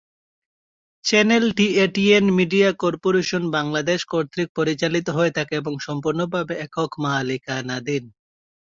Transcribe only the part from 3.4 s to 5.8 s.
বাংলাদেশ কর্তৃক পরিচালিত হয়ে থাকে এবং